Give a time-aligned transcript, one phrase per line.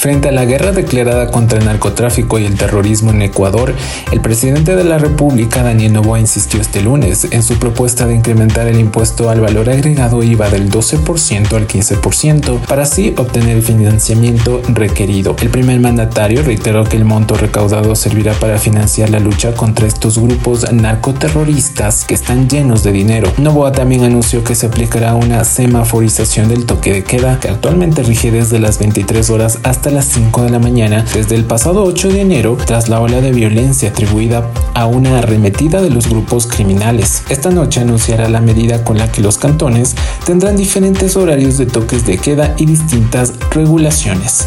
[0.00, 3.74] Frente a la guerra declarada contra el narcotráfico y el terrorismo en Ecuador,
[4.10, 8.66] el presidente de la República, Daniel Novoa, insistió este lunes en su propuesta de incrementar
[8.66, 14.62] el impuesto al valor agregado IVA del 12% al 15% para así obtener el financiamiento
[14.68, 15.36] requerido.
[15.38, 20.18] El primer mandatario reiteró que el monto recaudado servirá para financiar la lucha contra estos
[20.18, 23.30] grupos narcoterroristas que están llenos de dinero.
[23.36, 28.30] Novoa también anunció que se aplicará una semaforización del toque de queda que actualmente rige
[28.30, 32.20] desde las 23 horas hasta las 5 de la mañana desde el pasado 8 de
[32.20, 37.22] enero tras la ola de violencia atribuida a una arremetida de los grupos criminales.
[37.28, 42.06] Esta noche anunciará la medida con la que los cantones tendrán diferentes horarios de toques
[42.06, 44.46] de queda y distintas regulaciones.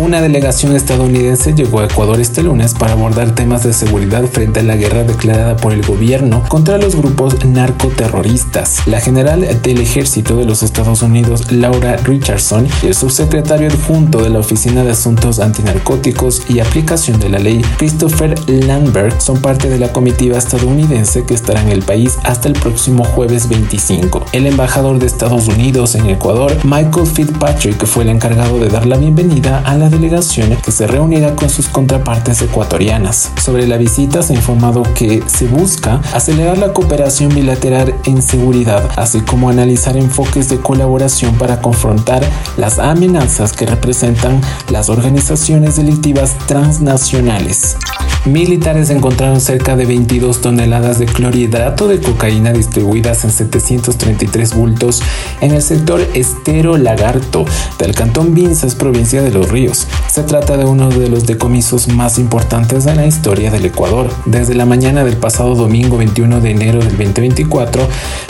[0.00, 4.62] Una delegación estadounidense llegó a Ecuador este lunes para abordar temas de seguridad frente a
[4.64, 8.88] la guerra declarada por el gobierno contra los grupos narcoterroristas.
[8.88, 14.30] La general del ejército de los Estados Unidos, Laura Richardson, y el subsecretario adjunto de
[14.30, 19.78] la Oficina de Asuntos Antinarcóticos y Aplicación de la Ley, Christopher Landberg, son parte de
[19.78, 24.24] la comitiva estadounidense que estará en el país hasta el próximo jueves 25.
[24.32, 28.96] El embajador de Estados Unidos en Ecuador, Michael Fitzpatrick, fue el encargado de dar la
[28.96, 33.30] bienvenida a la delegación que se reunirá con sus contrapartes ecuatorianas.
[33.42, 38.88] Sobre la visita se ha informado que se busca acelerar la cooperación bilateral en seguridad,
[38.96, 42.22] así como analizar enfoques de colaboración para confrontar
[42.56, 44.40] las amenazas que representan
[44.70, 47.76] las organizaciones delictivas transnacionales.
[48.24, 55.02] Militares encontraron cerca de 22 toneladas de clorhidrato de cocaína distribuidas en 733 bultos
[55.42, 57.44] en el sector Estero Lagarto
[57.78, 59.86] del cantón Vinzas, provincia de Los Ríos.
[60.14, 64.08] Se trata de uno de los decomisos más importantes de la historia del Ecuador.
[64.26, 67.82] Desde la mañana del pasado domingo 21 de enero del 2024,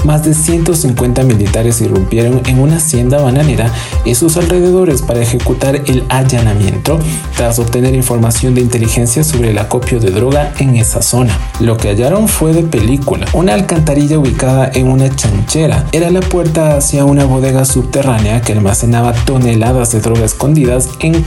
[0.05, 3.71] más de 150 militares irrumpieron en una hacienda bananera
[4.07, 6.99] y sus alrededores para ejecutar el allanamiento
[7.37, 11.39] tras obtener información de inteligencia sobre la copia de droga en esa zona.
[11.61, 15.85] Lo que hallaron fue de película, una alcantarilla ubicada en una chanchera.
[15.93, 21.23] Era la puerta hacia una bodega subterránea que almacenaba toneladas de droga escondidas en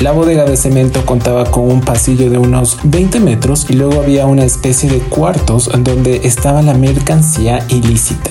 [0.00, 4.24] La bodega de cemento contaba con un pasillo de unos 20 metros y luego había
[4.24, 8.30] una especie de cuartos donde estaba la mercancía ilícita.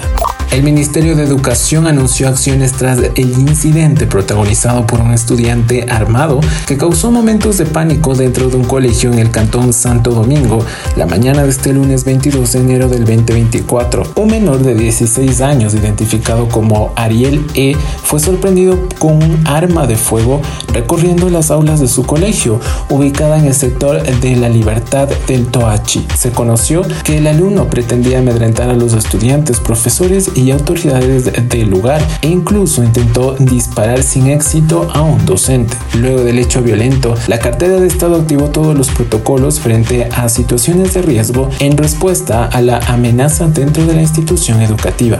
[0.52, 6.76] El Ministerio de Educación anunció acciones tras el incidente protagonizado por un estudiante armado que
[6.76, 10.66] causó momentos de pánico dentro de un colegio en el cantón Santo Domingo
[10.96, 14.04] la mañana de este lunes 22 de enero del 2024.
[14.16, 19.98] Un menor de 16 años identificado como Ariel E fue sorprendido con un arma de
[19.98, 20.42] fuego
[20.74, 26.08] recorriendo las aulas de su colegio ubicada en el sector de la Libertad del Toachi.
[26.18, 32.02] Se conoció que el alumno pretendía amedrentar a los estudiantes, profesores y autoridades del lugar
[32.22, 35.76] e incluso intentó disparar sin éxito a un docente.
[35.96, 40.94] Luego del hecho violento, la cartera de Estado activó todos los protocolos frente a situaciones
[40.94, 45.20] de riesgo en respuesta a la amenaza dentro de la institución educativa.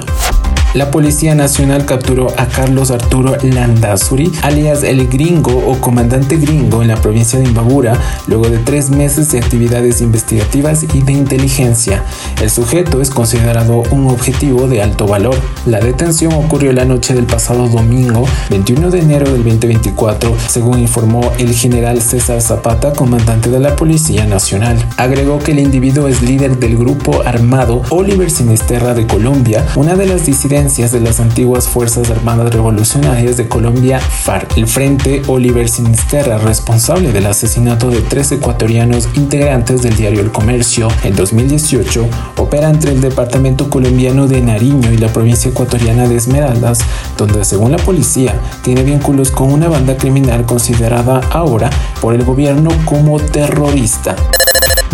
[0.76, 6.90] La Policía Nacional capturó a Carlos Arturo Landazuri, alias el Gringo o Comandante Gringo en
[6.90, 12.04] la provincia de Imbabura, luego de tres meses de actividades investigativas y de inteligencia.
[12.40, 15.36] El sujeto es considerado un objetivo de alto valor.
[15.66, 21.32] La detención ocurrió la noche del pasado domingo, 21 de enero del 2024, según informó
[21.40, 24.78] el general César Zapata, comandante de la Policía Nacional.
[24.98, 30.06] Agregó que el individuo es líder del grupo armado Oliver Sinisterra de Colombia, una de
[30.06, 30.22] las
[30.60, 34.58] disidencias de las antiguas Fuerzas Armadas Revolucionarias de Colombia, FARC.
[34.58, 40.90] El Frente Oliver Sinisterra, responsable del asesinato de tres ecuatorianos integrantes del diario El Comercio
[41.04, 46.80] en 2018, opera entre el departamento colombiano de Nariño y la provincia ecuatoriana de Esmeraldas,
[47.18, 51.70] donde según la policía tiene vínculos con una banda criminal considerada ahora
[52.02, 54.18] por el gobierno como terrorista.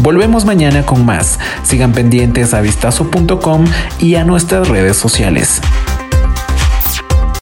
[0.06, 1.40] Volvemos mañana con más.
[1.64, 3.66] Sigan pendientes a vistazo.com
[3.98, 5.62] y a nuestras redes sociales.